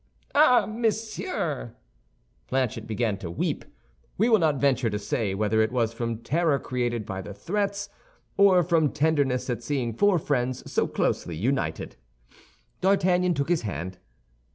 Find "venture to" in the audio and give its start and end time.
4.55-4.97